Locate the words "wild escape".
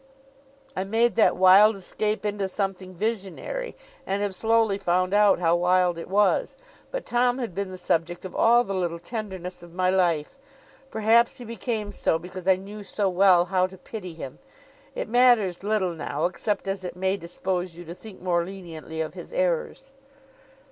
1.37-2.25